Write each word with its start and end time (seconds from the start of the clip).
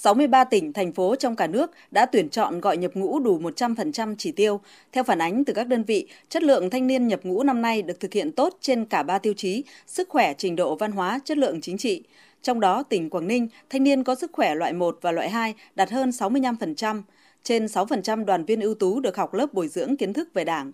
63 0.00 0.44
tỉnh, 0.44 0.72
thành 0.72 0.92
phố 0.92 1.14
trong 1.16 1.36
cả 1.36 1.46
nước 1.46 1.70
đã 1.90 2.06
tuyển 2.06 2.28
chọn 2.28 2.60
gọi 2.60 2.76
nhập 2.76 2.90
ngũ 2.94 3.20
đủ 3.20 3.38
100% 3.38 4.14
chỉ 4.18 4.32
tiêu. 4.32 4.60
Theo 4.92 5.04
phản 5.04 5.18
ánh 5.18 5.44
từ 5.44 5.52
các 5.52 5.66
đơn 5.66 5.84
vị, 5.84 6.06
chất 6.28 6.42
lượng 6.42 6.70
thanh 6.70 6.86
niên 6.86 7.08
nhập 7.08 7.20
ngũ 7.22 7.42
năm 7.42 7.62
nay 7.62 7.82
được 7.82 8.00
thực 8.00 8.12
hiện 8.12 8.32
tốt 8.32 8.56
trên 8.60 8.84
cả 8.84 9.02
ba 9.02 9.18
tiêu 9.18 9.34
chí, 9.36 9.64
sức 9.86 10.08
khỏe, 10.08 10.34
trình 10.34 10.56
độ 10.56 10.76
văn 10.76 10.92
hóa, 10.92 11.20
chất 11.24 11.38
lượng 11.38 11.60
chính 11.60 11.78
trị. 11.78 12.02
Trong 12.42 12.60
đó, 12.60 12.82
tỉnh 12.82 13.10
Quảng 13.10 13.26
Ninh, 13.26 13.48
thanh 13.70 13.84
niên 13.84 14.04
có 14.04 14.14
sức 14.14 14.30
khỏe 14.32 14.54
loại 14.54 14.72
1 14.72 14.98
và 15.00 15.12
loại 15.12 15.30
2 15.30 15.54
đạt 15.74 15.90
hơn 15.90 16.10
65%. 16.10 17.02
Trên 17.42 17.66
6% 17.66 18.24
đoàn 18.24 18.44
viên 18.44 18.60
ưu 18.60 18.74
tú 18.74 19.00
được 19.00 19.16
học 19.16 19.34
lớp 19.34 19.54
bồi 19.54 19.68
dưỡng 19.68 19.96
kiến 19.96 20.12
thức 20.12 20.28
về 20.34 20.44
Đảng. 20.44 20.72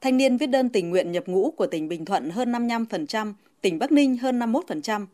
Thanh 0.00 0.16
niên 0.16 0.36
viết 0.36 0.46
đơn 0.46 0.68
tình 0.68 0.90
nguyện 0.90 1.12
nhập 1.12 1.24
ngũ 1.26 1.50
của 1.50 1.66
tỉnh 1.66 1.88
Bình 1.88 2.04
Thuận 2.04 2.30
hơn 2.30 2.52
55%, 2.52 3.32
tỉnh 3.60 3.78
Bắc 3.78 3.92
Ninh 3.92 4.16
hơn 4.16 4.38
51%. 4.38 5.06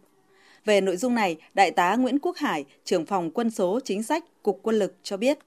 Về 0.64 0.80
nội 0.80 0.96
dung 0.96 1.14
này, 1.14 1.36
Đại 1.54 1.70
tá 1.70 1.96
Nguyễn 1.96 2.18
Quốc 2.18 2.36
Hải, 2.36 2.64
trưởng 2.84 3.06
phòng 3.06 3.30
quân 3.30 3.50
số 3.50 3.80
chính 3.84 4.02
sách, 4.02 4.24
Cục 4.42 4.60
Quân 4.62 4.77
lực 4.77 4.96
cho 5.02 5.16
biết. 5.16 5.38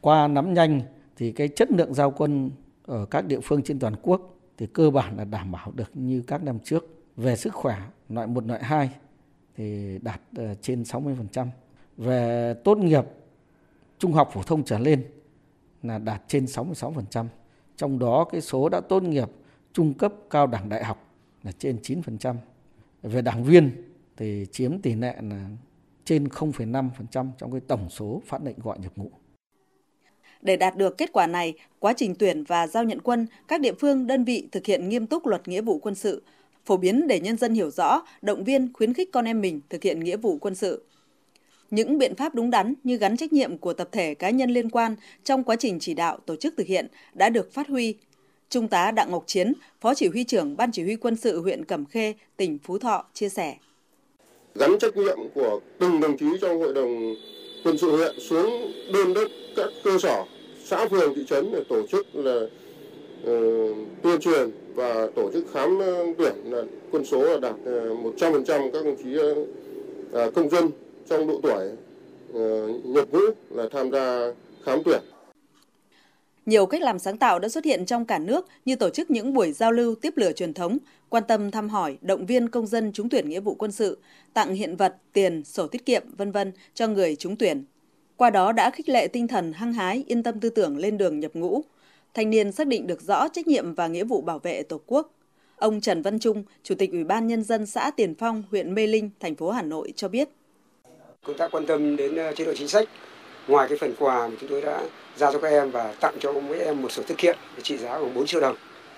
Qua 0.00 0.28
nắm 0.28 0.54
nhanh 0.54 0.82
thì 1.16 1.32
cái 1.32 1.48
chất 1.48 1.70
lượng 1.70 1.94
giao 1.94 2.10
quân 2.10 2.50
ở 2.86 3.06
các 3.06 3.26
địa 3.26 3.40
phương 3.40 3.62
trên 3.62 3.78
toàn 3.78 3.94
quốc 4.02 4.36
thì 4.58 4.66
cơ 4.66 4.90
bản 4.90 5.16
là 5.16 5.24
đảm 5.24 5.52
bảo 5.52 5.72
được 5.74 5.90
như 5.94 6.22
các 6.26 6.42
năm 6.42 6.58
trước. 6.64 6.86
Về 7.16 7.36
sức 7.36 7.54
khỏe, 7.54 7.76
loại 8.08 8.26
1, 8.26 8.46
loại 8.46 8.64
2 8.64 8.90
thì 9.56 9.98
đạt 10.02 10.20
ờ, 10.36 10.54
trên 10.54 10.82
60%. 10.82 11.46
Về 11.96 12.54
tốt 12.64 12.78
nghiệp 12.78 13.04
trung 13.98 14.12
học 14.12 14.30
phổ 14.32 14.42
thông 14.42 14.64
trở 14.64 14.78
lên 14.78 15.06
là 15.82 15.98
đạt 15.98 16.22
trên 16.28 16.44
66%. 16.44 17.26
Trong 17.76 17.98
đó 17.98 18.24
cái 18.32 18.40
số 18.40 18.68
đã 18.68 18.80
tốt 18.80 19.02
nghiệp 19.02 19.30
trung 19.72 19.94
cấp 19.94 20.12
cao 20.30 20.46
đẳng 20.46 20.68
đại 20.68 20.84
học 20.84 21.06
là 21.42 21.52
trên 21.52 21.76
9%. 21.82 22.34
Về 23.02 23.22
đảng 23.22 23.44
viên 23.44 23.89
thì 24.16 24.46
chiếm 24.52 24.78
tỷ 24.78 24.94
lệ 24.94 25.14
là 25.22 25.48
trên 26.04 26.24
0,5% 26.24 26.90
trong 27.12 27.52
cái 27.52 27.60
tổng 27.68 27.90
số 27.90 28.22
phát 28.26 28.42
lệnh 28.44 28.58
gọi 28.58 28.78
nhập 28.78 28.92
ngũ. 28.96 29.10
Để 30.42 30.56
đạt 30.56 30.76
được 30.76 30.98
kết 30.98 31.12
quả 31.12 31.26
này, 31.26 31.54
quá 31.78 31.92
trình 31.96 32.14
tuyển 32.18 32.44
và 32.44 32.66
giao 32.66 32.84
nhận 32.84 33.00
quân, 33.00 33.26
các 33.48 33.60
địa 33.60 33.72
phương, 33.80 34.06
đơn 34.06 34.24
vị 34.24 34.48
thực 34.52 34.66
hiện 34.66 34.88
nghiêm 34.88 35.06
túc 35.06 35.26
luật 35.26 35.48
nghĩa 35.48 35.62
vụ 35.62 35.78
quân 35.78 35.94
sự, 35.94 36.22
phổ 36.64 36.76
biến 36.76 37.06
để 37.06 37.20
nhân 37.20 37.36
dân 37.36 37.54
hiểu 37.54 37.70
rõ, 37.70 38.02
động 38.22 38.44
viên, 38.44 38.72
khuyến 38.72 38.94
khích 38.94 39.12
con 39.12 39.24
em 39.24 39.40
mình 39.40 39.60
thực 39.70 39.82
hiện 39.82 40.00
nghĩa 40.00 40.16
vụ 40.16 40.38
quân 40.40 40.54
sự. 40.54 40.84
Những 41.70 41.98
biện 41.98 42.14
pháp 42.14 42.34
đúng 42.34 42.50
đắn 42.50 42.74
như 42.84 42.96
gắn 42.96 43.16
trách 43.16 43.32
nhiệm 43.32 43.58
của 43.58 43.72
tập 43.72 43.88
thể 43.92 44.14
cá 44.14 44.30
nhân 44.30 44.50
liên 44.50 44.70
quan 44.70 44.96
trong 45.24 45.44
quá 45.44 45.56
trình 45.56 45.78
chỉ 45.80 45.94
đạo 45.94 46.18
tổ 46.26 46.36
chức 46.36 46.54
thực 46.56 46.66
hiện 46.66 46.86
đã 47.14 47.28
được 47.28 47.52
phát 47.52 47.68
huy. 47.68 47.94
Trung 48.48 48.68
tá 48.68 48.90
Đặng 48.90 49.10
Ngọc 49.10 49.24
Chiến, 49.26 49.52
Phó 49.80 49.94
Chỉ 49.94 50.08
huy 50.08 50.24
trưởng 50.24 50.56
Ban 50.56 50.72
Chỉ 50.72 50.82
huy 50.82 50.96
quân 50.96 51.16
sự 51.16 51.40
huyện 51.42 51.64
Cẩm 51.64 51.84
Khê, 51.84 52.14
tỉnh 52.36 52.58
Phú 52.58 52.78
Thọ 52.78 53.04
chia 53.14 53.28
sẻ 53.28 53.56
gắn 54.60 54.78
trách 54.78 54.96
nhiệm 54.96 55.18
của 55.34 55.60
từng 55.78 56.00
đồng 56.00 56.16
chí 56.16 56.26
trong 56.40 56.60
hội 56.60 56.74
đồng 56.74 57.14
quân 57.64 57.78
sự 57.78 57.96
huyện 57.96 58.20
xuống 58.20 58.72
đôn 58.92 59.14
đốc 59.14 59.28
các 59.56 59.68
cơ 59.84 59.98
sở 59.98 60.24
xã 60.64 60.88
phường 60.88 61.14
thị 61.14 61.24
trấn 61.28 61.52
để 61.52 61.64
tổ 61.68 61.86
chức 61.86 62.06
là 62.14 62.40
uh, 63.30 63.76
tuyên 64.02 64.20
truyền 64.20 64.50
và 64.74 65.08
tổ 65.14 65.30
chức 65.32 65.44
khám 65.52 65.78
ờ, 65.78 66.06
tuyển 66.18 66.34
là 66.44 66.62
quân 66.90 67.04
số 67.04 67.22
là 67.22 67.38
đạt 67.40 67.54
ờ, 67.64 67.94
một 67.94 68.12
trăm 68.16 68.32
phần 68.32 68.44
trăm 68.44 68.60
các 68.72 68.84
đồng 68.84 68.96
chí 69.04 69.18
uh, 69.18 70.34
công 70.34 70.50
dân 70.50 70.70
trong 71.08 71.26
độ 71.26 71.40
tuổi 71.42 71.68
uh, 72.32 72.86
nhập 72.86 73.08
ngũ 73.12 73.20
là 73.50 73.68
tham 73.72 73.90
gia 73.90 74.32
khám 74.64 74.82
tuyển 74.84 75.00
nhiều 76.46 76.66
cách 76.66 76.82
làm 76.82 76.98
sáng 76.98 77.16
tạo 77.16 77.38
đã 77.38 77.48
xuất 77.48 77.64
hiện 77.64 77.86
trong 77.86 78.04
cả 78.04 78.18
nước 78.18 78.46
như 78.64 78.76
tổ 78.76 78.90
chức 78.90 79.10
những 79.10 79.34
buổi 79.34 79.52
giao 79.52 79.72
lưu 79.72 79.94
tiếp 79.94 80.12
lửa 80.16 80.32
truyền 80.32 80.54
thống, 80.54 80.78
quan 81.08 81.22
tâm 81.28 81.50
thăm 81.50 81.68
hỏi, 81.68 81.98
động 82.00 82.26
viên 82.26 82.48
công 82.48 82.66
dân 82.66 82.92
trúng 82.92 83.08
tuyển 83.08 83.28
nghĩa 83.28 83.40
vụ 83.40 83.54
quân 83.54 83.72
sự, 83.72 83.98
tặng 84.34 84.54
hiện 84.54 84.76
vật, 84.76 84.96
tiền, 85.12 85.44
sổ 85.44 85.66
tiết 85.66 85.86
kiệm, 85.86 86.02
vân 86.16 86.32
vân 86.32 86.52
cho 86.74 86.86
người 86.86 87.16
trúng 87.16 87.36
tuyển. 87.36 87.64
Qua 88.16 88.30
đó 88.30 88.52
đã 88.52 88.70
khích 88.70 88.88
lệ 88.88 89.08
tinh 89.08 89.28
thần 89.28 89.52
hăng 89.52 89.72
hái, 89.72 90.04
yên 90.06 90.22
tâm 90.22 90.40
tư 90.40 90.50
tưởng 90.50 90.76
lên 90.76 90.98
đường 90.98 91.20
nhập 91.20 91.30
ngũ. 91.34 91.62
Thanh 92.14 92.30
niên 92.30 92.52
xác 92.52 92.66
định 92.66 92.86
được 92.86 93.02
rõ 93.02 93.28
trách 93.28 93.46
nhiệm 93.46 93.74
và 93.74 93.88
nghĩa 93.88 94.04
vụ 94.04 94.20
bảo 94.20 94.38
vệ 94.38 94.62
Tổ 94.62 94.80
quốc. 94.86 95.14
Ông 95.56 95.80
Trần 95.80 96.02
Văn 96.02 96.18
Trung, 96.18 96.44
Chủ 96.62 96.74
tịch 96.74 96.90
Ủy 96.92 97.04
ban 97.04 97.26
Nhân 97.26 97.42
dân 97.42 97.66
xã 97.66 97.90
Tiền 97.90 98.14
Phong, 98.14 98.42
huyện 98.50 98.74
Mê 98.74 98.86
Linh, 98.86 99.10
thành 99.20 99.34
phố 99.34 99.50
Hà 99.50 99.62
Nội 99.62 99.92
cho 99.96 100.08
biết. 100.08 100.28
Công 101.24 101.38
tác 101.38 101.50
quan 101.50 101.66
tâm 101.66 101.96
đến 101.96 102.16
ờ, 102.16 102.32
chế 102.32 102.44
độ 102.44 102.52
chính 102.54 102.68
sách 102.68 102.88
ngoài 103.48 103.68
cái 103.68 103.78
phần 103.78 103.94
quà 103.98 104.28
mà 104.28 104.34
chúng 104.40 104.50
tôi 104.50 104.62
đã 104.62 104.82
giao 105.16 105.32
cho 105.32 105.38
các 105.38 105.48
em 105.48 105.70
và 105.70 105.94
tặng 106.00 106.14
cho 106.20 106.32
mỗi 106.32 106.58
em 106.58 106.82
một 106.82 106.92
sổ 106.92 107.02
tiết 107.02 107.18
kiệm 107.18 107.36
trị 107.62 107.76
giá 107.76 107.98
khoảng 107.98 108.14
4 108.14 108.26
triệu 108.26 108.40
đồng 108.40 108.56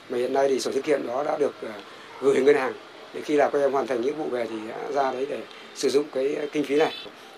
mà 0.09 0.19
hiện 0.19 0.33
nay 0.33 0.49
thì 0.49 0.61
sổ 0.61 0.71
tiết 0.73 0.85
kiệm 0.85 1.07
đó 1.07 1.25
đã 1.25 1.39
được 1.39 1.55
ờ, 1.63 1.73
gửi 2.21 2.43
ngân 2.43 2.57
hàng. 2.57 2.73
Để 3.15 3.21
khi 3.21 3.37
là 3.37 3.51
các 3.51 3.59
em 3.59 3.73
hoàn 3.73 3.87
thành 3.87 4.01
nghĩa 4.01 4.13
vụ 4.13 4.25
về 4.25 4.47
thì 4.51 4.57
đã 4.69 4.93
ra 4.93 5.13
đấy 5.13 5.27
để 5.31 5.43
sử 5.75 5.89
dụng 5.89 6.07
cái 6.13 6.37
kinh 6.53 6.65
phí 6.65 6.77
này. 6.77 6.93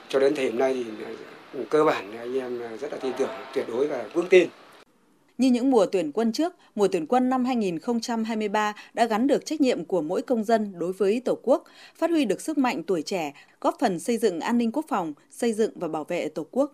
Cho 0.09 0.21
đến 0.21 0.35
thời 0.35 0.45
điểm 0.45 0.59
này 0.59 0.75
thì 0.75 1.05
ờ, 1.05 1.65
cơ 1.71 1.85
bản 1.85 2.19
anh 2.19 2.39
em 2.39 2.61
ờ, 2.61 2.77
rất 2.77 2.93
là 2.93 2.99
tin 2.99 3.13
tưởng 3.19 3.31
tuyệt 3.55 3.67
đối 3.69 3.87
và 3.87 4.05
vững 4.15 4.29
tin. 4.29 4.49
Như 5.39 5.51
những 5.51 5.71
mùa 5.71 5.87
tuyển 5.87 6.13
quân 6.13 6.33
trước, 6.33 6.53
mùa 6.75 6.89
tuyển 6.89 7.07
quân 7.07 7.31
năm 7.31 7.45
2023 7.45 8.75
đã 8.95 9.07
gắn 9.07 9.27
được 9.27 9.47
trách 9.47 9.61
nhiệm 9.61 9.85
của 9.85 10.03
mỗi 10.03 10.23
công 10.23 10.45
dân 10.45 10.73
đối 10.79 10.93
với 10.93 11.23
Tổ 11.25 11.39
quốc, 11.43 11.65
phát 11.95 12.11
huy 12.11 12.25
được 12.25 12.41
sức 12.41 12.59
mạnh 12.59 12.83
tuổi 12.83 13.03
trẻ, 13.03 13.33
góp 13.61 13.77
phần 13.81 13.99
xây 13.99 14.17
dựng 14.17 14.41
an 14.41 14.59
ninh 14.59 14.73
quốc 14.73 14.85
phòng, 14.89 15.15
xây 15.31 15.53
dựng 15.53 15.71
và 15.75 15.89
bảo 15.89 16.05
vệ 16.05 16.29
Tổ 16.29 16.47
quốc. 16.51 16.73